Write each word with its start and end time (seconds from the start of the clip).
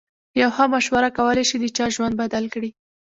یوه 0.39 0.51
ښه 0.55 0.65
مشوره 0.73 1.09
کولای 1.17 1.45
شي 1.49 1.57
د 1.59 1.65
چا 1.77 1.85
ژوند 1.95 2.13
بدل 2.21 2.45
کړي. 2.53 2.69